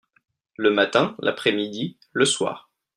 Le 0.57 0.71
matin/L'après-midi/Le 0.71 2.25
soir. 2.25 2.71